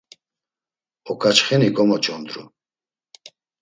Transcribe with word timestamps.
Oǩaçxeni 1.11 1.69
gomoç̌ondru. 1.75 2.43